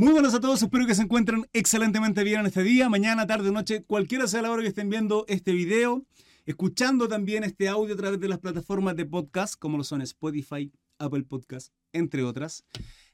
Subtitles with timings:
[0.00, 3.52] Muy buenas a todos, espero que se encuentren excelentemente bien en este día, mañana, tarde,
[3.52, 6.06] noche, cualquiera sea la hora que estén viendo este video,
[6.46, 10.72] escuchando también este audio a través de las plataformas de podcast, como lo son Spotify,
[10.98, 12.64] Apple Podcast, entre otras.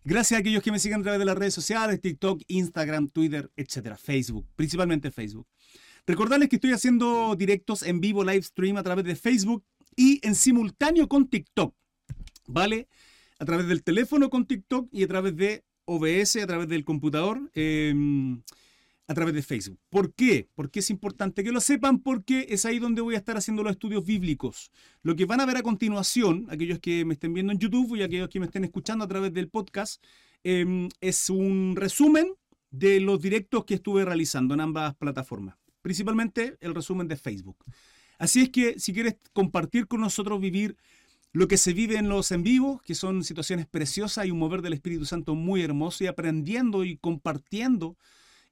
[0.04, 3.50] Gracias a aquellos que me siguen a través de las redes sociales, TikTok, Instagram, Twitter,
[3.56, 5.48] etcétera, Facebook, principalmente Facebook.
[6.06, 9.64] Recordarles que estoy haciendo directos en vivo, live stream a través de Facebook
[9.96, 11.74] y en simultáneo con TikTok,
[12.46, 12.86] ¿vale?
[13.40, 17.50] A través del teléfono con TikTok y a través de OBS a través del computador,
[17.54, 18.42] em,
[19.08, 19.78] a través de Facebook.
[19.88, 20.48] ¿Por qué?
[20.54, 23.72] Porque es importante que lo sepan porque es ahí donde voy a estar haciendo los
[23.72, 24.70] estudios bíblicos.
[25.02, 28.02] Lo que van a ver a continuación, aquellos que me estén viendo en YouTube y
[28.02, 30.02] aquellos que me estén escuchando a través del podcast,
[30.44, 32.34] em, es un resumen
[32.70, 37.64] de los directos que estuve realizando en ambas plataformas, principalmente el resumen de Facebook.
[38.18, 40.76] Así es que si quieres compartir con nosotros, vivir
[41.36, 44.62] lo que se vive en los en vivos, que son situaciones preciosas y un mover
[44.62, 47.98] del Espíritu Santo muy hermoso y aprendiendo y compartiendo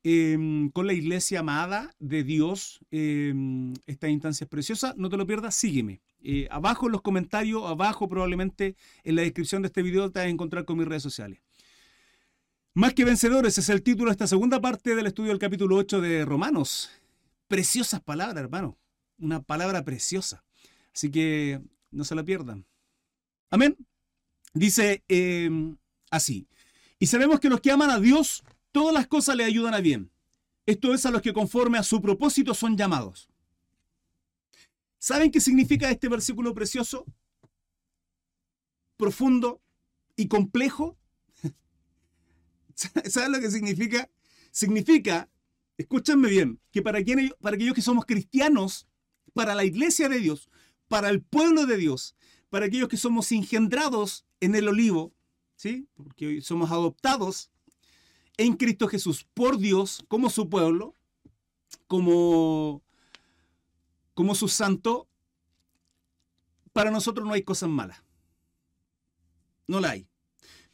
[0.02, 4.92] em, con la iglesia amada de Dios em, esta instancia preciosa.
[4.98, 6.02] No te lo pierdas, sígueme.
[6.22, 10.26] Eh, abajo en los comentarios, abajo probablemente en la descripción de este video te vas
[10.26, 11.40] a encontrar con mis redes sociales.
[12.74, 16.02] Más que vencedores es el título de esta segunda parte del estudio del capítulo 8
[16.02, 16.90] de Romanos.
[17.48, 18.76] Preciosas palabras, hermano.
[19.18, 20.44] Una palabra preciosa.
[20.92, 22.66] Así que no se la pierdan.
[23.50, 23.76] Amén.
[24.52, 25.76] Dice em,
[26.10, 26.48] así.
[26.98, 30.10] Y sabemos que los que aman a Dios, todas las cosas le ayudan a bien.
[30.66, 33.28] Esto es a los que conforme a su propósito son llamados.
[34.98, 37.04] ¿Saben qué significa este versículo precioso?
[38.96, 39.60] Profundo
[40.16, 40.96] y complejo.
[42.74, 44.08] ¿Saben lo que significa?
[44.50, 45.28] Significa,
[45.76, 47.00] escúchenme bien, que para,
[47.40, 48.86] para aquellos que somos cristianos,
[49.34, 50.48] para la iglesia de Dios,
[50.88, 52.16] para el pueblo de Dios,
[52.54, 55.12] para aquellos que somos engendrados en el olivo,
[55.56, 55.88] ¿sí?
[55.96, 57.50] porque hoy somos adoptados
[58.36, 60.94] en Cristo Jesús por Dios como su pueblo,
[61.88, 62.80] como,
[64.14, 65.08] como su santo,
[66.72, 68.04] para nosotros no hay cosas malas.
[69.66, 70.06] No la hay.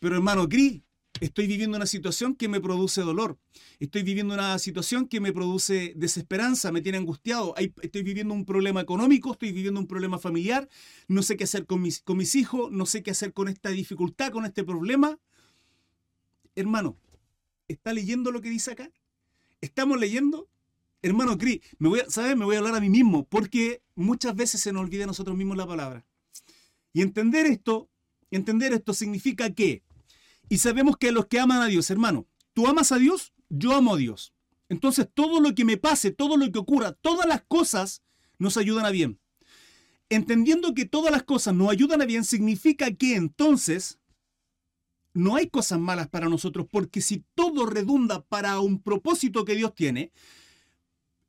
[0.01, 0.83] Pero hermano Gris,
[1.21, 3.39] Estoy viviendo una situación que me produce dolor.
[3.79, 7.55] Estoy viviendo una situación que me produce desesperanza, me tiene angustiado.
[7.57, 10.67] Estoy viviendo un problema económico, estoy viviendo un problema familiar.
[11.09, 14.47] No sé qué hacer con mis, hijos, no sé qué hacer con esta dificultad, con
[14.47, 15.19] este problema.
[16.55, 16.97] Hermano,
[17.69, 18.91] ¿está leyendo lo que dice acá?
[19.61, 20.49] ¿Estamos leyendo?
[21.03, 22.35] Hermano Cris, me voy ¿sabes?
[22.35, 25.37] Me voy a hablar a mí mismo porque muchas veces se nos olvida a nosotros
[25.37, 26.07] mismos la palabra.
[26.95, 27.91] Y entender esto,
[28.31, 29.83] entender esto significa que
[30.51, 33.95] y sabemos que los que aman a Dios, hermano, tú amas a Dios, yo amo
[33.95, 34.35] a Dios.
[34.69, 38.03] Entonces todo lo que me pase, todo lo que ocurra, todas las cosas
[38.37, 39.21] nos ayudan a bien.
[40.09, 44.01] Entendiendo que todas las cosas nos ayudan a bien, significa que entonces
[45.15, 49.73] no hay cosas malas para nosotros, porque si todo redunda para un propósito que Dios
[49.73, 50.11] tiene,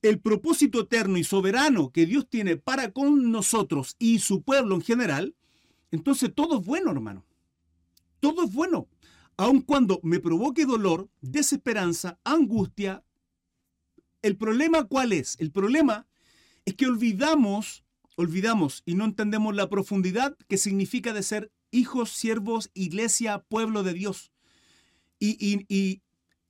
[0.01, 4.81] el propósito eterno y soberano que Dios tiene para con nosotros y su pueblo en
[4.81, 5.35] general,
[5.91, 7.23] entonces todo es bueno, hermano.
[8.19, 8.87] Todo es bueno
[9.41, 13.03] aun cuando me provoque dolor, desesperanza, angustia,
[14.21, 15.35] ¿el problema cuál es?
[15.39, 16.07] El problema
[16.63, 17.83] es que olvidamos,
[18.17, 23.93] olvidamos y no entendemos la profundidad que significa de ser hijos, siervos, iglesia, pueblo de
[23.93, 24.31] Dios.
[25.19, 26.01] Y,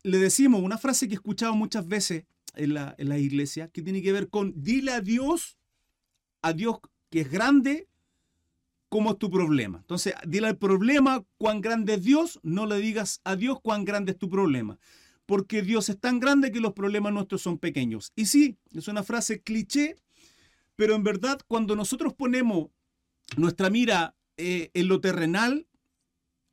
[0.04, 2.26] le decimos una frase que he escuchado muchas veces
[2.56, 5.58] en la, en la iglesia, que tiene que ver con dile a Dios,
[6.42, 6.80] a Dios
[7.10, 7.88] que es grande,
[8.92, 9.78] cómo es tu problema.
[9.78, 14.12] Entonces, dile al problema cuán grande es Dios, no le digas a Dios cuán grande
[14.12, 14.78] es tu problema.
[15.26, 18.12] Porque Dios es tan grande que los problemas nuestros son pequeños.
[18.18, 19.96] Y sí, es una frase cliché,
[20.76, 22.68] pero en verdad cuando nosotros ponemos
[23.38, 25.68] nuestra mira eh, en lo terrenal,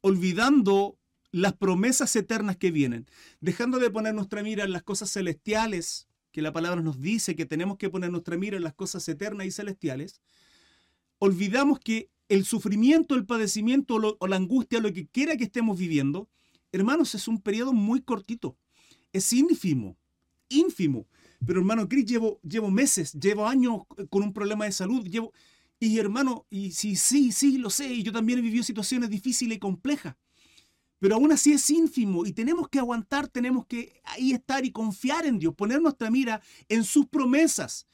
[0.01, 0.97] olvidando
[1.33, 3.11] las promesas eternas que vienen,
[3.41, 7.47] dejando de poner nuestra mira en las cosas celestiales, que la palabra nos dice que
[7.47, 10.21] tenemos que poner nuestra mira en las cosas eternas y celestiales,
[11.19, 16.29] olvidamos que el sufrimiento, el padecimiento o, la angustia, lo que quiera que estemos viviendo,
[16.73, 18.57] hermanos, es un periodo muy cortito.
[19.13, 19.97] Es ínfimo,
[20.49, 21.07] ínfimo.
[21.47, 25.33] Pero hermano Chris, llevo, llevo meses, llevo años con un problema de salud, llevo...
[25.81, 29.57] Y hermano, y sí, sí, sí, lo sé, y yo también he vivido situaciones difíciles
[29.57, 30.17] y complejas.
[30.99, 35.25] Pero aún así es ínfimo y tenemos que aguantar, tenemos que ahí estar y confiar
[35.25, 37.87] en Dios, poner nuestra mira en sus promesas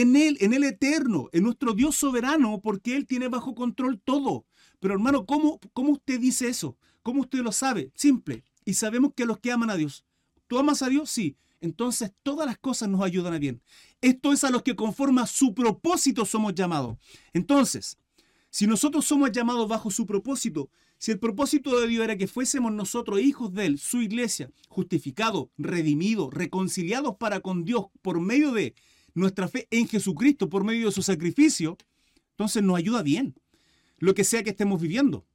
[0.00, 4.46] en Él, en el eterno, en nuestro Dios soberano, porque Él tiene bajo control todo.
[4.78, 6.76] Pero hermano, ¿cómo, ¿cómo usted dice eso?
[7.02, 7.90] ¿Cómo usted lo sabe?
[7.94, 8.44] Simple.
[8.64, 10.04] Y sabemos que los que aman a Dios.
[10.46, 11.10] ¿Tú amas a Dios?
[11.10, 11.36] Sí.
[11.60, 13.60] Entonces todas las cosas nos ayudan a bien.
[14.00, 16.96] Esto es a los que conforma su propósito somos llamados.
[17.32, 17.98] Entonces,
[18.50, 22.72] si nosotros somos llamados bajo su propósito, Si el propósito de Dios era que fuésemos
[22.72, 28.74] nosotros hijos de Él, su iglesia, justificados, redimidos, reconciliados para con Dios por medio de
[29.14, 31.76] nuestra fe en Jesucristo, por medio de su sacrificio,
[32.30, 33.34] entonces nos ayuda bien
[33.98, 35.26] lo que sea que estemos viviendo.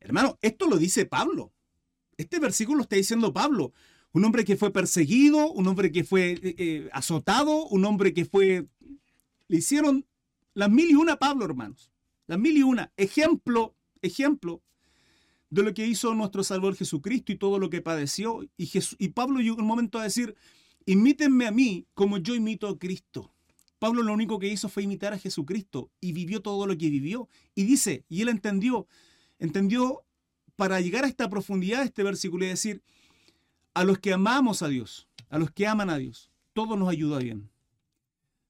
[0.00, 1.52] Hermano, esto lo dice Pablo.
[2.16, 3.72] Este versículo lo está diciendo Pablo.
[4.12, 8.24] Un hombre que fue perseguido, un hombre que fue eh, eh, azotado, un hombre que
[8.24, 8.66] fue...
[9.48, 10.06] Le hicieron
[10.54, 11.90] las mil y una Pablo, hermanos.
[12.26, 12.92] Las mil y una.
[12.96, 14.62] Ejemplo, ejemplo
[15.50, 18.40] de lo que hizo nuestro Salvador Jesucristo y todo lo que padeció.
[18.56, 20.34] Y Pablo llegó un momento a decir,
[20.86, 23.34] imítenme a mí como yo imito a Cristo.
[23.78, 27.28] Pablo lo único que hizo fue imitar a Jesucristo y vivió todo lo que vivió.
[27.54, 28.86] Y dice, y él entendió,
[29.38, 30.04] entendió
[30.54, 32.82] para llegar a esta profundidad de este versículo y decir,
[33.74, 37.18] a los que amamos a Dios, a los que aman a Dios, todo nos ayuda
[37.18, 37.50] bien.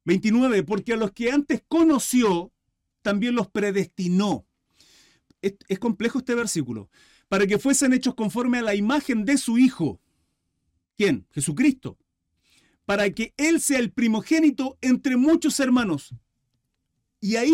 [0.05, 2.53] 29, porque a los que antes conoció,
[3.03, 4.47] también los predestinó.
[5.43, 6.89] Es, complejo este versículo.
[7.29, 10.01] Para que fuesen hechos conforme a la imagen de su Hijo.
[10.97, 11.27] ¿Quién?
[11.33, 11.99] Jesucristo
[12.87, 16.15] para que Él sea el primogénito entre muchos hermanos.
[17.21, 17.53] Y ahí,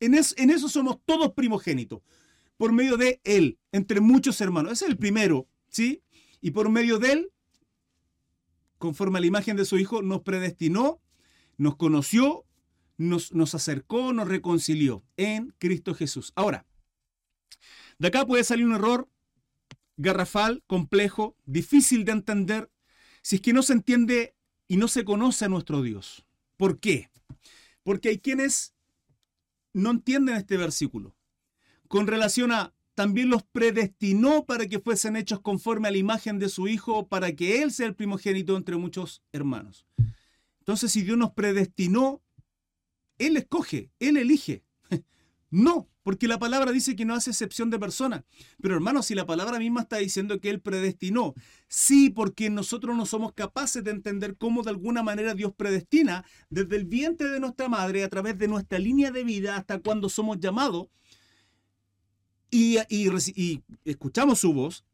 [0.00, 2.02] en, eso somos todos primogénitos,
[2.56, 4.72] por medio de Él, entre muchos hermanos.
[4.72, 6.02] Ese es el primero, ¿sí?
[6.40, 7.32] Y por medio de Él,
[8.78, 11.00] conforme a la imagen de su Hijo, nos predestinó,
[11.56, 12.44] nos conoció,
[12.98, 16.32] nos, nos acercó, nos reconcilió en Cristo Jesús.
[16.34, 16.66] Ahora,
[17.98, 19.08] de acá puede salir un error
[19.96, 22.70] garrafal, complejo, difícil de entender,
[23.22, 24.35] si es que no se entiende
[24.68, 26.26] y no se conoce a nuestro Dios.
[26.56, 27.10] ¿Por qué?
[27.82, 28.74] Porque hay quienes
[29.72, 31.14] no entienden este versículo.
[31.88, 36.48] Con relación a también los predestinó para que fuesen hechos conforme a la imagen de
[36.48, 39.86] su Hijo, para que Él sea el primogénito entre muchos hermanos.
[40.60, 42.22] Entonces, si Dios nos predestinó,
[43.18, 44.64] Él escoge, Él elige.
[45.48, 48.24] No, porque la palabra dice que no hace excepción de persona.
[48.62, 51.34] Pero hermano, si la palabra misma está diciendo que Él predestinó,
[51.66, 56.76] sí, porque nosotros no somos capaces de entender cómo de alguna manera Dios predestina desde
[56.76, 60.38] el vientre de nuestra madre a través de nuestra línea de vida hasta cuando somos
[60.38, 60.86] llamados
[62.52, 62.78] y,
[63.84, 64.84] escuchamos su voz.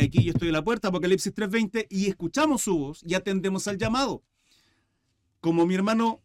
[0.00, 3.76] aquí yo estoy en la puerta, Apocalipsis 3:20, y escuchamos su voz y atendemos al
[3.76, 4.22] llamado.
[5.40, 6.20] Como mi hermano,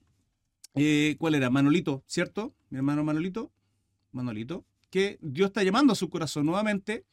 [0.76, 1.50] eh, ¿cuál era?
[1.50, 2.54] Manolito, ¿cierto?
[2.70, 3.52] Mi hermano Manolito
[4.16, 7.06] Manolito, que Dios está llamando a su corazón nuevamente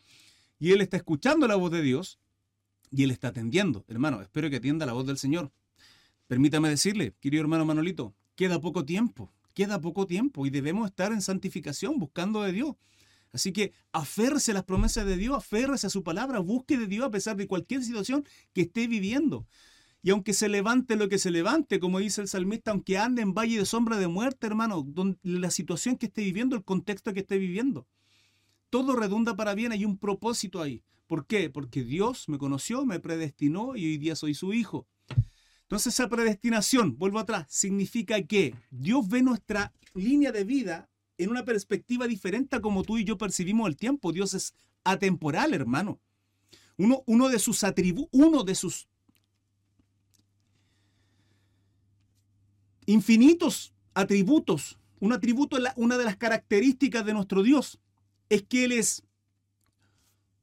[0.58, 2.18] y él está escuchando la voz de Dios
[2.90, 3.84] y él está atendiendo.
[3.88, 5.50] Hermano, espero que atienda la voz del Señor.
[6.28, 11.20] Permítame decirle, querido hermano Manolito, queda poco tiempo, queda poco tiempo y debemos estar en
[11.20, 12.76] santificación buscando de Dios.
[13.32, 17.06] Así que aférrese a las promesas de Dios, aférrese a su palabra, busque de Dios
[17.06, 19.46] a pesar de cualquier situación que esté viviendo.
[20.02, 23.34] Y aunque se levante lo que se levante, como dice el salmista, aunque ande en
[23.34, 24.84] valle de sombra de muerte, hermano,
[25.22, 27.86] la situación que esté viviendo, el contexto que esté viviendo,
[28.68, 30.82] todo redunda para bien, hay un propósito ahí.
[31.06, 31.50] ¿Por qué?
[31.50, 34.88] Porque Dios me conoció, me predestinó y hoy día soy su hijo.
[35.62, 41.44] Entonces esa predestinación, vuelvo atrás, significa que Dios ve nuestra línea de vida en una
[41.44, 44.12] perspectiva diferente a como tú y yo percibimos el tiempo.
[44.12, 46.00] Dios es atemporal, hermano.
[46.76, 48.88] Uno, uno de sus atributos, uno de sus
[52.86, 54.78] infinitos atributos.
[55.00, 57.80] Un atributo, una de las características de nuestro Dios
[58.28, 59.02] es que Él es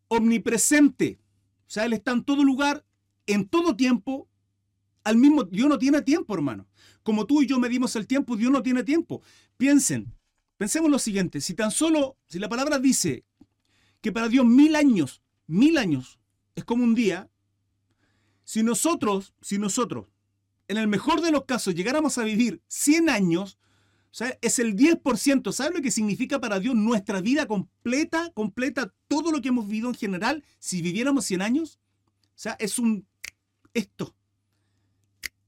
[0.10, 1.20] omnipresente.
[1.68, 2.86] O sea, Él está en todo lugar,
[3.26, 4.28] en todo tiempo,
[5.04, 6.68] al mismo Dios no tiene tiempo, hermano.
[7.04, 9.22] Como tú y yo medimos el tiempo, Dios no tiene tiempo.
[9.58, 10.14] Piensen,
[10.58, 13.24] pensemos lo siguiente, si tan solo, si la palabra dice
[14.02, 16.20] que para Dios mil años, mil años
[16.56, 17.30] es como un día,
[18.44, 20.08] si nosotros, si nosotros
[20.70, 23.58] en el mejor de los casos, llegáramos a vivir 100 años,
[24.12, 25.52] o sea, es el 10%.
[25.52, 29.90] ¿Sabes lo que significa para Dios nuestra vida completa, completa, todo lo que hemos vivido
[29.90, 31.80] en general, si viviéramos 100 años?
[32.14, 33.06] O sea, es un...
[33.74, 34.16] Esto.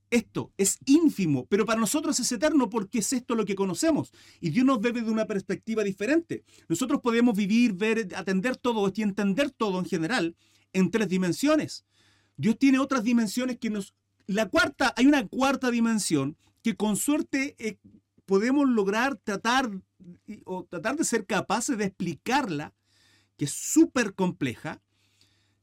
[0.10, 4.12] Esto es ínfimo, pero para nosotros es eterno porque es esto lo que conocemos.
[4.42, 6.44] Y Dios nos ve de una perspectiva diferente.
[6.68, 10.36] Nosotros podemos vivir, ver, atender todo y entender todo en general
[10.74, 11.86] en tres dimensiones.
[12.36, 13.94] Dios tiene otras dimensiones que nos
[14.28, 17.78] la cuarta, hay una cuarta dimensión que con suerte eh,
[18.26, 19.72] podemos lograr tratar
[20.46, 22.74] o tratar de ser capaces de explicarla,
[23.38, 24.82] que es súper compleja.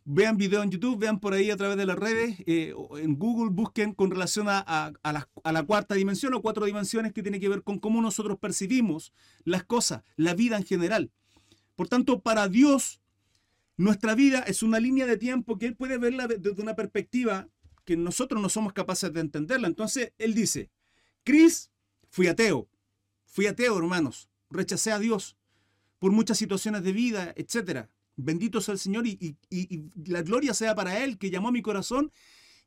[0.04, 3.50] Vean video en YouTube, vean por ahí a través de las redes, eh, en Google
[3.50, 7.48] busquen con relación a, la, a la cuarta dimensión o cuatro dimensiones que tiene que
[7.48, 9.12] ver con cómo nosotros percibimos
[9.44, 11.10] las cosas, la vida en general.
[11.76, 13.02] Por tanto, para Dios,
[13.76, 17.48] nuestra vida es una línea de tiempo que Él puede verla desde una perspectiva
[17.88, 19.66] que nosotros no somos capaces de entenderla.
[19.66, 20.70] Entonces él dice,
[21.24, 21.70] Cris,
[22.10, 22.68] fui ateo,
[23.24, 25.38] fui ateo, hermanos, rechacé a Dios,
[25.98, 27.88] por muchas situaciones de vida, etc.
[28.14, 29.38] Bendito sea el Señor y,
[30.04, 32.12] la gloria sea para Él que llamó a mi corazón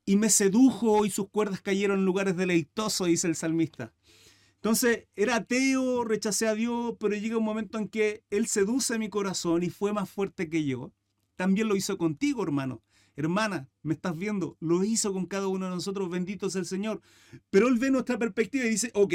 [0.08, 3.94] y me sedujo y sus cuerdas cayeron en lugares deleitosos, dice el salmista.
[4.56, 9.10] Entonces, era ateo, rechacé a Dios, pero llega un momento en que Él seduce mi
[9.10, 10.92] corazón y fue más fuerte que yo.
[11.36, 12.82] También lo hizo contigo, hermano.
[13.22, 17.02] Hermana, me estás viendo, lo hizo con cada uno de nosotros, bendito es el Señor.
[17.52, 19.14] Pero Él ve nuestra perspectiva y dice, ok,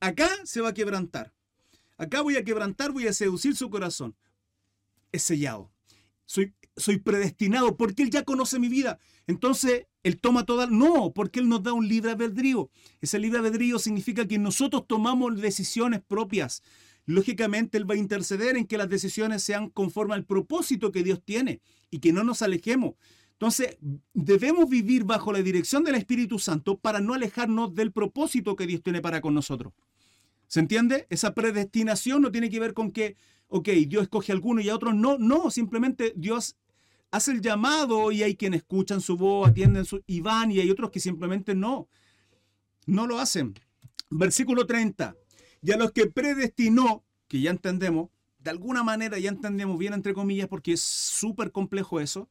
[0.00, 1.32] acá se va a quebrantar.
[1.96, 4.16] Acá voy a quebrantar, voy a seducir su corazón.
[5.12, 5.72] Es sellado.
[6.26, 8.98] Soy, soy predestinado porque Él ya conoce mi vida.
[9.28, 10.66] Entonces, Él toma toda...
[10.66, 12.70] No, porque Él nos da un libre albedrío.
[13.00, 16.62] Ese libre albedrío significa que nosotros tomamos decisiones propias.
[17.06, 21.22] Lógicamente, Él va a interceder en que las decisiones sean conforme al propósito que Dios
[21.24, 22.94] tiene y que no nos alejemos.
[23.38, 23.78] Entonces,
[24.14, 28.82] debemos vivir bajo la dirección del Espíritu Santo para no alejarnos del propósito que Dios
[28.82, 29.72] tiene para con nosotros.
[30.48, 31.06] ¿Se entiende?
[31.08, 33.16] Esa predestinación no tiene que ver con que,
[33.46, 36.56] ok, Dios escoge a algunos y a otros no, no, simplemente Dios
[37.12, 40.72] hace el llamado y hay quienes escuchan su voz, atienden su, y van y hay
[40.72, 41.88] otros que simplemente no,
[42.86, 43.54] no lo hacen.
[44.10, 45.14] Versículo 30.
[45.62, 50.12] Y a los que predestinó, que ya entendemos, de alguna manera ya entendemos bien entre
[50.12, 52.28] comillas porque es súper complejo eso,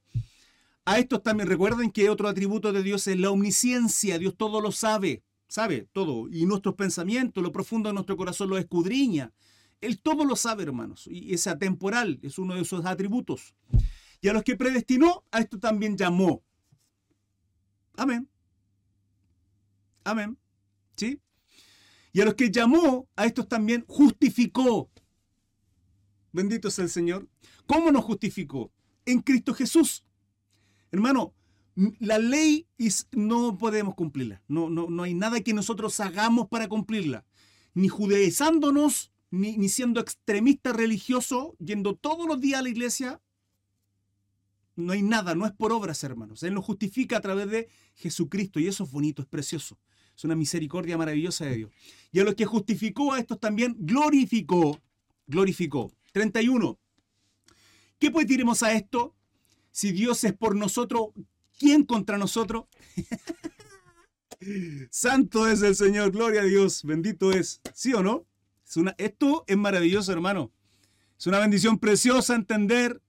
[0.88, 4.17] a estos también recuerden que otro atributo de Dios es la omnisciencia.
[4.17, 6.29] Dios todo lo sabe, sabe todo.
[6.29, 9.34] Y nuestros pensamientos, lo profundo de nuestro corazón lo escudriña.
[9.82, 11.06] Él todo lo sabe, hermanos.
[11.12, 13.53] Y es atemporal, es uno de esos atributos.
[14.22, 16.41] Y a los que predestinó, a esto también llamó.
[17.98, 18.29] Amén.
[20.06, 20.38] Amén.
[20.96, 21.20] ¿Sí?
[22.13, 24.89] Y a los que llamó, a estos también justificó.
[26.32, 27.27] Bendito sea el Señor.
[27.65, 28.72] ¿Cómo nos justificó?
[29.06, 30.06] En Cristo Jesús.
[30.91, 31.34] Hermano,
[32.00, 32.67] la ley
[33.12, 34.41] no podemos cumplirla.
[34.48, 37.25] No, no, no hay nada que nosotros hagamos para cumplirla.
[37.74, 43.22] Ni judaizándonos, ni, ni siendo extremista religioso, yendo todos los días a la iglesia.
[44.75, 46.44] No hay nada, no es por obras, hermanos.
[46.44, 49.77] Él nos justifica a través de Jesucristo y eso es bonito, es precioso.
[50.15, 51.72] Es una misericordia maravillosa de Dios.
[52.12, 54.79] Y a los que justificó a estos también glorificó.
[55.27, 55.91] Glorificó.
[56.12, 56.79] 31.
[58.00, 59.15] ¿Qué pues diremos a esto?
[59.77, 61.10] Si Dios es por nosotros,
[61.60, 62.65] ¿quién contra nosotros?
[64.89, 67.62] Santo es el Señor, gloria a Dios, bendito es.
[67.75, 68.25] ¿Sí o no?
[68.98, 70.51] esto es maravilloso, hermano.
[71.15, 73.03] Es una bendición preciosa entender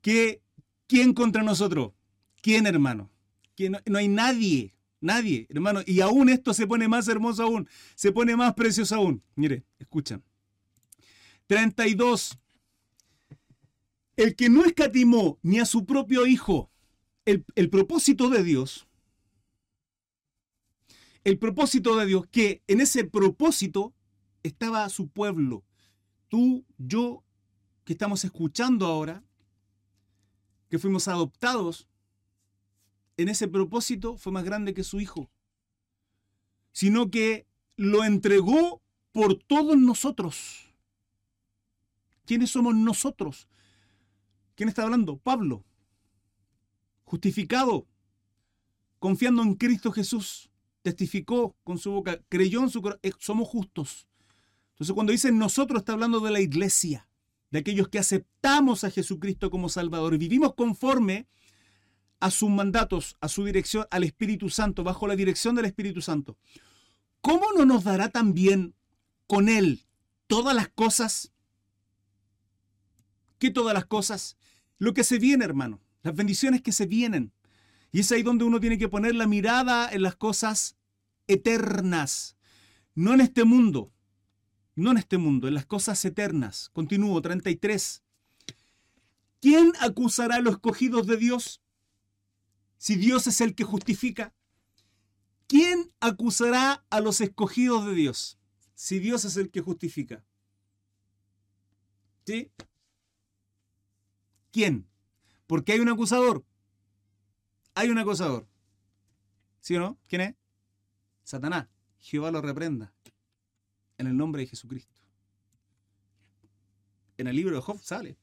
[0.00, 0.42] que
[0.88, 1.92] ¿quién contra nosotros?
[2.42, 3.08] ¿Quién, hermano?
[3.54, 5.82] Que no, no hay nadie, nadie, hermano.
[5.86, 9.22] Y aún esto se pone más hermoso aún, se pone más precioso aún.
[9.36, 10.24] Mire, escuchan.
[11.46, 12.39] 32.
[14.20, 16.70] El que no escatimó ni a su propio hijo,
[17.24, 18.86] el, propósito de Dios,
[21.24, 23.94] el propósito de Dios, que en ese propósito
[24.42, 25.64] estaba su pueblo.
[26.28, 27.24] Tú, yo,
[27.84, 29.24] que estamos escuchando ahora,
[30.68, 31.88] que fuimos adoptados,
[33.16, 35.30] en ese propósito fue más grande que su hijo,
[36.72, 40.74] sino que lo entregó por todos nosotros.
[42.26, 43.48] ¿Quiénes somos nosotros?
[44.60, 45.16] ¿Quién está hablando?
[45.16, 45.64] Pablo.
[47.04, 47.86] Justificado,
[48.98, 50.50] confiando en Cristo Jesús,
[50.82, 54.06] testificó con su boca, creyó en su corazón, eh, somos justos.
[54.72, 57.08] Entonces cuando dice nosotros está hablando de la iglesia,
[57.50, 61.26] de aquellos que aceptamos a Jesucristo como Salvador y vivimos conforme
[62.18, 66.36] a sus mandatos, a su dirección, al Espíritu Santo, bajo la dirección del Espíritu Santo.
[67.22, 68.74] ¿Cómo no nos dará también
[69.26, 69.86] con Él
[70.26, 71.32] todas las cosas?
[73.38, 74.36] ¿Qué todas las cosas?
[74.80, 77.32] Lo que se viene, hermano, las bendiciones que se vienen.
[77.92, 80.76] Y es ahí donde uno tiene que poner la mirada en las cosas
[81.28, 82.36] eternas,
[82.94, 83.92] no en este mundo,
[84.74, 86.70] no en este mundo, en las cosas eternas.
[86.72, 88.02] Continúo, 33.
[89.40, 91.60] ¿Quién acusará a los escogidos de Dios?
[92.78, 94.32] Si Dios es el que justifica.
[95.46, 98.38] ¿Quién acusará a los escogidos de Dios?
[98.74, 100.24] Si Dios es el que justifica.
[102.24, 102.50] ¿Sí?
[104.52, 104.88] ¿Quién?
[105.46, 106.44] Porque hay un acusador.
[107.74, 108.48] Hay un acusador.
[109.60, 109.98] ¿Sí o no?
[110.08, 110.34] ¿Quién es?
[111.22, 111.68] Satanás.
[111.98, 112.94] Jehová lo reprenda.
[113.98, 115.00] En el nombre de Jesucristo.
[117.18, 118.16] En el libro de Job sale.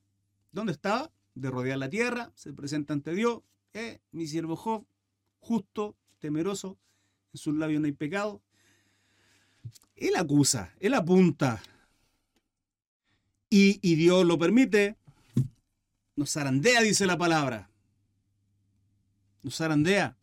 [0.51, 1.11] ¿Dónde estaba?
[1.35, 3.43] De rodear la tierra, se presenta ante Dios.
[3.73, 4.87] Eh, mi siervo Job,
[5.39, 6.79] justo, temeroso,
[7.31, 8.41] en sus labios no hay pecado.
[9.95, 11.61] Él acusa, él apunta.
[13.49, 14.97] Y, y Dios lo permite
[16.17, 17.69] nos zarandea, dice la palabra.
[19.43, 20.17] Nos zarandea.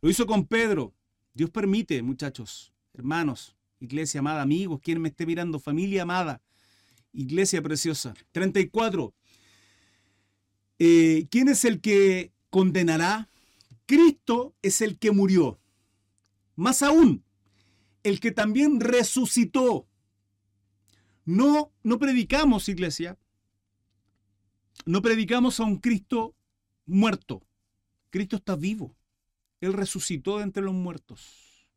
[0.00, 0.94] Lo hizo con Pedro.
[1.34, 6.42] Dios permite, muchachos, hermanos, iglesia amada, amigos, quien me esté mirando, familia amada.
[7.12, 8.14] Iglesia preciosa.
[8.32, 9.14] 34.
[10.78, 13.28] Eh, ¿Quién es el que condenará?
[13.84, 15.60] Cristo es el que murió.
[16.56, 17.24] Más aún,
[18.04, 19.86] el que también resucitó.
[21.26, 23.18] No, no predicamos, iglesia.
[24.86, 26.34] No predicamos a un Cristo
[26.86, 27.46] muerto.
[28.10, 28.96] Cristo está vivo.
[29.60, 31.68] Él resucitó de entre los muertos.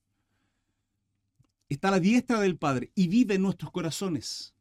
[1.69, 4.53] Está a la diestra del Padre y vive en nuestros corazones.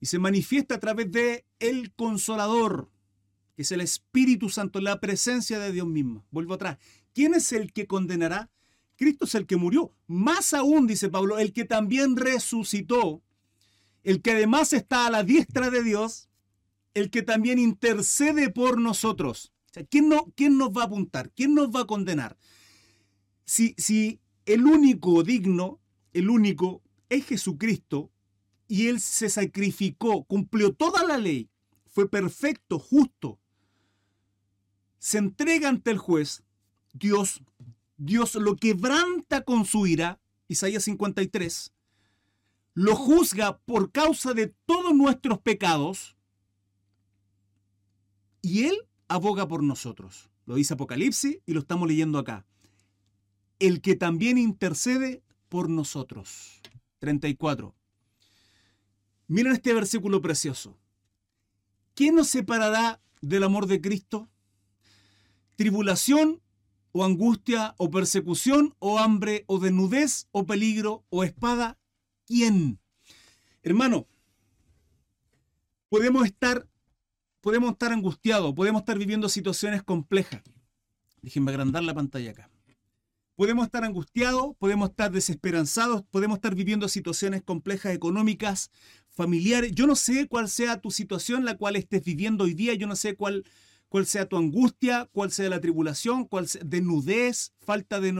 [0.00, 2.90] Y se manifiesta a través de el Consolador,
[3.54, 6.26] que es el Espíritu Santo, la presencia de Dios mismo.
[6.30, 6.78] Vuelvo atrás.
[7.14, 8.50] ¿Quién es el que condenará?
[8.96, 9.94] Cristo es el que murió.
[10.06, 13.22] Más aún, dice Pablo, el que también resucitó,
[14.02, 16.28] el que además está a la diestra de Dios,
[16.94, 19.52] el que también intercede por nosotros.
[19.88, 21.30] ¿quién, no, ¿quién, nos va a apuntar?
[21.32, 22.36] ¿Quién nos va a condenar?
[23.44, 25.80] Si, si el único digno,
[26.12, 28.10] el único, es Jesucristo,
[28.68, 31.50] y Él se sacrificó, cumplió toda la ley,
[31.86, 33.38] fue perfecto, justo,
[34.98, 36.42] se entrega ante el juez,
[36.92, 37.42] Dios,
[37.96, 41.72] Dios lo quebranta con su ira, Isaías 53,
[42.74, 46.16] lo juzga por causa de todos nuestros pecados,
[48.42, 48.76] y Él
[49.08, 50.28] aboga por nosotros.
[50.44, 52.44] Lo dice Apocalipsis y lo estamos leyendo acá.
[53.58, 56.60] El que también intercede por nosotros.
[56.98, 57.74] 34.
[59.28, 60.76] Miren este versículo precioso.
[61.94, 64.28] ¿Quién nos separará del amor de Cristo?
[65.56, 66.42] ¿Tribulación
[66.90, 71.78] o angustia o persecución o hambre o desnudez o peligro o espada?
[72.26, 72.80] ¿Quién?
[73.62, 74.06] Hermano,
[75.88, 76.66] podemos estar
[77.42, 80.40] podemos estar angustiados, podemos estar viviendo situaciones complejas.
[81.20, 82.48] Déjenme agrandar la pantalla acá.
[83.34, 88.70] Podemos estar angustiados, podemos estar desesperanzados, podemos estar viviendo situaciones complejas económicas,
[89.10, 89.72] familiares.
[89.74, 92.74] Yo no sé cuál sea tu situación, la cual estés viviendo hoy día.
[92.74, 93.44] Yo no sé cuál,
[93.88, 98.14] cuál sea tu angustia, cuál sea la tribulación, cuál sea desnudez, falta de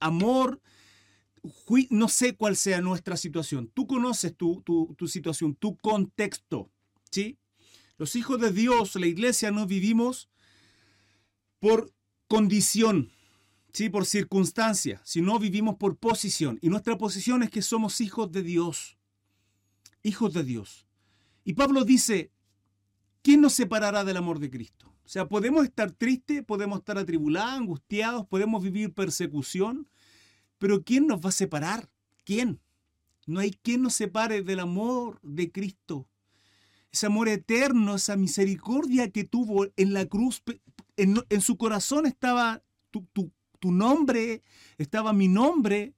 [0.00, 0.60] amor.
[1.90, 3.70] No sé cuál sea nuestra situación.
[3.74, 6.70] Tú conoces tu, tu, tu situación, tu contexto.
[7.10, 7.36] ¿sí?
[7.98, 10.30] Los hijos de Dios, la iglesia, no vivimos
[11.58, 11.92] por
[12.28, 13.10] condición,
[13.72, 13.90] ¿sí?
[13.90, 16.60] por circunstancia, sino vivimos por posición.
[16.62, 18.96] Y nuestra posición es que somos hijos de Dios.
[20.04, 20.86] Hijos de Dios.
[21.42, 22.30] Y Pablo dice,
[23.22, 24.94] ¿quién nos separará del amor de Cristo?
[25.04, 29.88] O sea, podemos estar tristes, podemos estar atribulados, angustiados, podemos vivir persecución,
[30.58, 31.90] pero ¿quién nos va a separar?
[32.24, 32.60] ¿Quién?
[33.26, 36.08] No hay quien nos separe del amor de Cristo
[36.92, 40.42] ese amor eterno, esa misericordia que tuvo en la cruz.
[40.96, 44.42] En, su corazón estaba tu, nombre,
[44.78, 45.94] estaba mi nombre.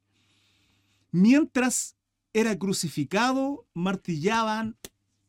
[1.13, 1.97] Mientras
[2.33, 4.77] era crucificado, martillaban,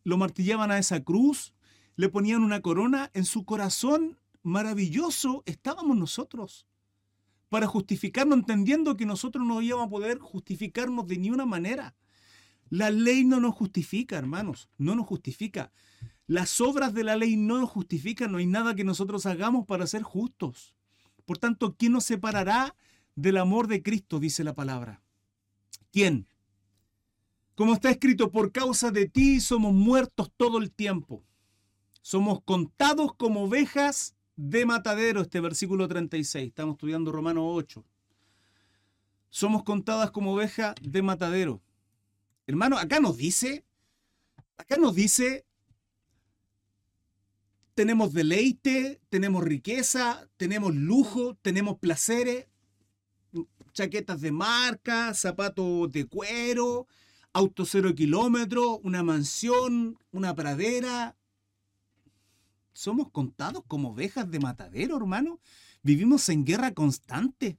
[0.04, 1.54] lo martillaban a esa cruz,
[1.96, 6.68] le ponían una corona, en su corazón maravilloso estábamos nosotros
[7.50, 11.96] para justificarnos, entendiendo que nosotros no íbamos a poder justificarnos de ninguna manera.
[12.72, 15.74] La ley no nos justifica, hermanos, no nos justifica.
[16.26, 19.86] Las obras de la ley no nos justifican, no hay nada que nosotros hagamos para
[19.86, 20.74] ser justos.
[21.26, 22.74] Por tanto, ¿quién nos separará
[23.14, 24.22] del amor de Cristo?
[24.22, 25.04] Dice la palabra.
[25.92, 26.30] ¿Quién?
[27.56, 31.26] Como está escrito, por causa de ti somos muertos todo el tiempo.
[32.02, 36.48] Somos contados como ovejas de matadero, este versículo 36.
[36.48, 37.84] Estamos estudiando Romanos 8.
[39.30, 41.62] Somos contadas como ovejas de matadero.
[42.52, 43.64] Hermano, acá nos dice,
[44.58, 45.46] acá nos dice,
[47.76, 52.48] tenemos deleite, tenemos riqueza, tenemos lujo, tenemos placeres,
[53.72, 56.88] chaquetas de marca, zapatos de cuero,
[57.32, 61.16] auto cero kilómetros, una mansión, una pradera.
[62.74, 65.40] Somos contados como ovejas de matadero, hermano.
[65.84, 67.58] Vivimos en guerra constante.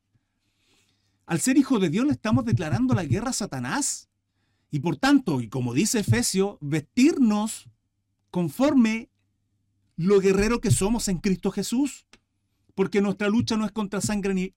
[1.24, 4.10] Al ser hijo de Dios le estamos declarando la guerra a Satanás.
[4.72, 7.68] Y por tanto, y como dice Efesio, vestirnos
[8.30, 9.10] conforme
[9.96, 12.06] lo guerrero que somos en Cristo Jesús.
[12.74, 14.54] Porque nuestra lucha no es contra sangre ni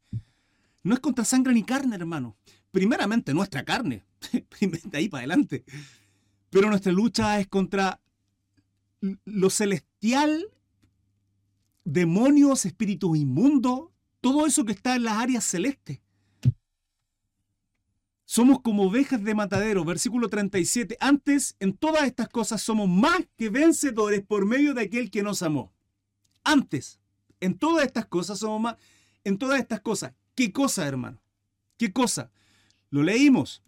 [0.84, 2.38] no es contra sangre ni carne, hermano.
[2.72, 4.06] Primeramente nuestra carne,
[4.62, 5.66] de ahí para adelante.
[6.50, 8.00] Pero nuestra lucha es contra
[9.26, 10.46] lo celestial,
[11.84, 13.90] demonios, espíritus inmundos,
[14.22, 16.00] todo eso que está en las áreas celestes.
[18.26, 20.98] Somos como ovejas de matadero, versículo 37.
[21.00, 25.44] Antes, en todas estas cosas somos más que vencedores por medio de aquel que nos
[25.44, 25.72] amó.
[26.44, 27.00] Antes,
[27.40, 28.78] en todas estas cosas somos más.
[29.24, 30.14] En todas estas cosas.
[30.34, 31.22] ¿Qué cosa, hermano?
[31.78, 32.32] ¿Qué cosa?
[32.90, 33.62] Lo leímos.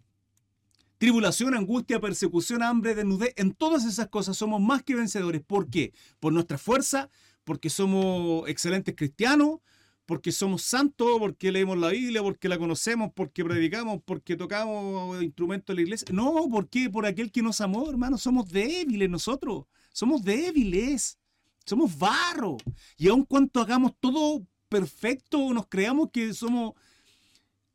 [0.98, 5.40] tribulación, angustia, persecución, hambre, desnudez, en todas esas cosas somos más que vencedores.
[5.40, 5.92] ¿Por qué?
[6.18, 7.08] Por nuestra fuerza,
[7.44, 9.60] porque somos excelentes cristianos,
[10.08, 15.66] porque somos santos, porque leemos la Biblia, porque la conocemos, porque predicamos, porque tocamos instrumentos
[15.66, 16.08] de la iglesia.
[16.10, 16.88] No, ¿por qué?
[16.88, 18.16] Por aquel que nos amó, hermano.
[18.16, 19.66] Somos débiles nosotros.
[19.92, 21.18] Somos débiles.
[21.66, 22.56] Somos barro.
[22.96, 26.72] Y aun cuanto hagamos todo perfecto, nos creamos que somos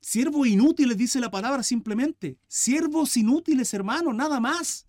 [0.01, 2.39] Siervos inútiles, dice la palabra simplemente.
[2.47, 4.87] Siervos inútiles, hermano, nada más.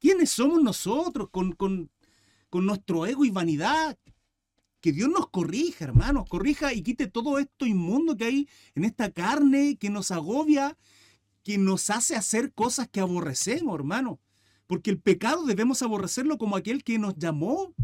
[0.00, 1.90] ¿Quiénes somos nosotros con, con,
[2.48, 3.98] con nuestro ego y vanidad?
[4.86, 9.10] Que Dios nos corrija, hermanos, corrija y quite todo esto inmundo que hay en esta
[9.10, 10.78] carne que nos agobia,
[11.42, 14.20] que nos hace hacer cosas que aborrecemos, hermano.
[14.68, 17.74] Porque el pecado debemos aborrecerlo como aquel que nos llamó.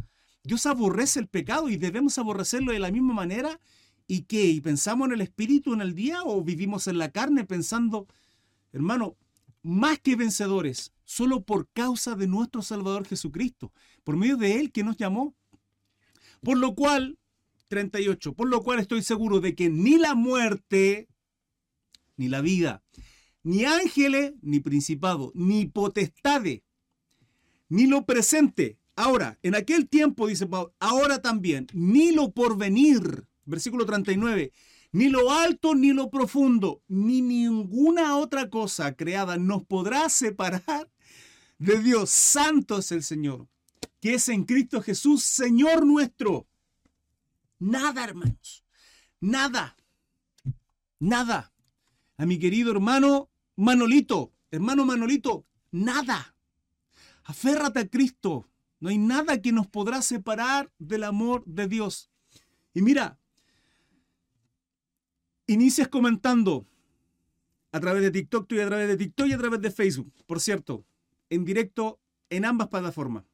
[0.44, 3.58] Dios aborrece el pecado y debemos aborrecerlo de la misma manera
[4.06, 4.44] ¿Y qué?
[4.44, 8.06] ¿Y pensamos en el espíritu en el día o vivimos en la carne pensando,
[8.72, 9.16] hermano,
[9.64, 13.72] más que vencedores, solo por causa de nuestro Salvador Jesucristo,
[14.04, 15.34] por medio de Él que nos llamó?
[16.42, 17.18] Por lo cual,
[17.68, 21.08] 38, por lo cual estoy seguro de que ni la muerte,
[22.16, 22.82] ni la vida,
[23.42, 26.64] ni ángeles, ni principado, ni potestade,
[27.68, 33.86] ni lo presente, ahora, en aquel tiempo, dice Pablo, ahora también, ni lo porvenir, Versículo
[33.86, 34.52] 39.
[34.92, 40.90] Ni lo alto ni lo profundo, ni ninguna otra cosa creada nos podrá separar
[41.58, 42.10] de Dios.
[42.10, 43.48] Santo es el Señor,
[44.02, 46.48] que es en Cristo Jesús, Señor nuestro.
[47.60, 48.64] Nada, hermanos.
[49.20, 49.76] Nada.
[50.98, 51.54] Nada.
[52.16, 56.34] A mi querido hermano Manolito, hermano Manolito, nada.
[57.22, 58.48] Aférrate a Cristo.
[58.80, 62.10] No hay nada que nos podrá separar del amor de Dios.
[62.74, 63.20] Y mira,
[65.46, 66.66] inicias comentando
[67.70, 70.12] a través de TikTok y a través de TikTok y a través de Facebook.
[70.26, 70.84] Por cierto,
[71.30, 73.31] en directo en ambas plataformas.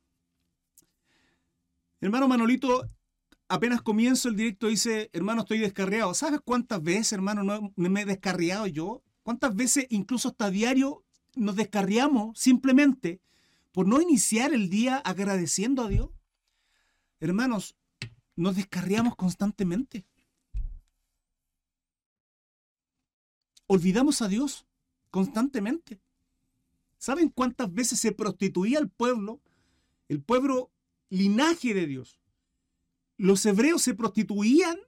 [2.01, 2.89] Hermano Manolito,
[3.49, 6.15] apenas comienzo el directo dice, hermano, estoy descarriado.
[6.15, 9.03] ¿Sabes cuántas veces, hermano, no me he descarriado yo?
[9.23, 13.21] ¿Cuántas veces, incluso hasta diario, nos descarriamos simplemente
[13.73, 16.11] por no iniciar el día agradeciendo a Dios?
[17.21, 17.77] Hermanos,
[18.37, 20.07] nos descarriamos constantemente.
[23.69, 24.67] olvidamos a Dios
[25.11, 26.01] constantemente.
[26.99, 29.41] ¿Saben cuántas veces se prostituía el pueblo?
[30.09, 30.73] El pueblo
[31.11, 32.21] linaje de Dios.
[33.17, 34.79] Los hebreos se prostituían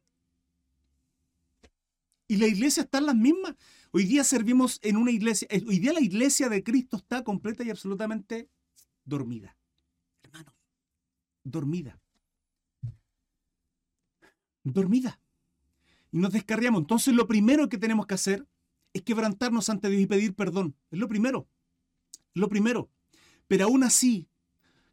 [2.28, 3.56] y la iglesia está en las mismas.
[3.92, 7.64] Hoy día servimos en una iglesia, eh, hoy día la iglesia de Cristo está completa
[7.64, 8.48] y absolutamente
[9.04, 9.56] dormida.
[10.22, 10.54] Hermano,
[11.42, 12.00] dormida.
[14.62, 15.20] Dormida.
[16.12, 16.82] Y nos descarriamos.
[16.82, 18.46] Entonces lo primero que tenemos que hacer
[18.92, 20.76] es quebrantarnos ante Dios y pedir perdón.
[20.90, 21.48] Es lo primero.
[22.34, 22.88] Lo primero.
[23.48, 24.28] Pero aún así,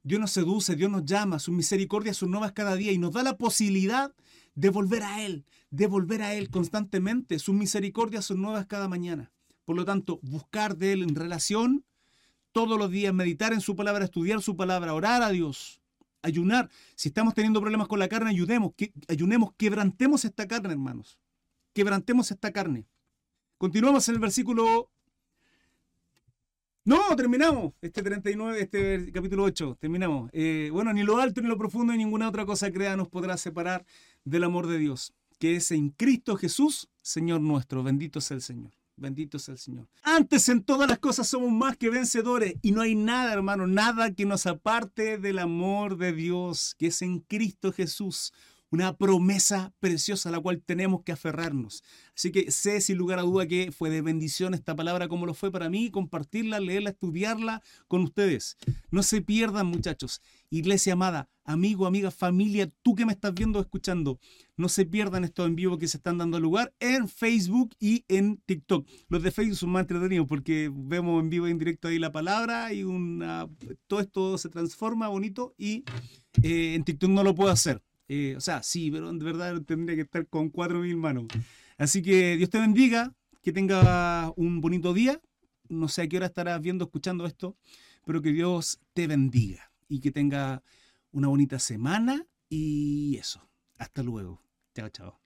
[0.08, 3.24] Dios nos seduce, Dios nos llama, sus misericordias son nuevas cada día y nos da
[3.24, 4.14] la posibilidad
[4.56, 7.40] de volver a Él, de volver a Él constantemente.
[7.40, 9.34] Sus misericordias son nuevas cada mañana.
[9.66, 11.84] Por lo tanto, buscar de Él en relación
[12.54, 15.82] todos los días, meditar en su palabra, estudiar su palabra, orar a Dios,
[16.22, 16.70] ayunar.
[16.96, 18.76] Si estamos teniendo problemas con la carne, ayudemos,
[19.10, 21.20] ayunemos, quebrantemos esta carne, hermanos.
[21.74, 22.88] Quebrantemos esta carne.
[23.58, 24.90] Continuamos en el versículo.
[26.88, 27.74] No, terminamos.
[27.82, 30.30] Este 39, este capítulo 8, terminamos.
[30.32, 33.36] Eh, bueno, ni lo alto ni lo profundo ni ninguna otra cosa creada nos podrá
[33.36, 33.86] separar
[34.24, 37.84] del amor de Dios, que es en Cristo Jesús, Señor nuestro.
[37.84, 38.72] Bendito sea el Señor.
[38.96, 39.90] Bendito sea el Señor.
[40.02, 44.14] Antes en todas las cosas somos más que vencedores y no hay nada, hermano, nada
[44.14, 48.32] que nos aparte del amor de Dios, que es en Cristo Jesús
[48.70, 51.84] una promesa preciosa a la cual tenemos que aferrarnos.
[52.16, 55.34] Así que sé sin lugar a duda que fue de bendición esta palabra como lo
[55.34, 58.58] fue para mí, compartirla, leerla, estudiarla con ustedes.
[58.92, 60.22] No se pierdan muchachos.
[60.50, 64.20] Iglesia amada, amigo, amiga, familia, tú que me estás viendo escuchando,
[64.56, 68.38] no se pierdan estos en vivo que se están dando lugar en Facebook y en
[68.46, 68.88] TikTok.
[69.10, 72.12] Los de Facebook son más entretenidos porque vemos en vivo y en directo ahí la
[72.12, 73.48] palabra y una,
[73.88, 75.84] todo esto se transforma bonito y
[76.44, 77.82] eh, en TikTok no lo puedo hacer.
[78.08, 81.26] Eh, o sea, sí, pero de verdad tendría que estar con 4.000 manos.
[81.78, 85.22] Así que Dios te bendiga, que tenga un bonito día.
[85.70, 87.56] No sé a qué hora estarás viendo, escuchando esto,
[88.06, 90.64] pero que Dios te bendiga y que tenga
[91.12, 93.48] una bonita semana y eso.
[93.78, 94.42] Hasta luego.
[94.74, 95.20] Chao, chao.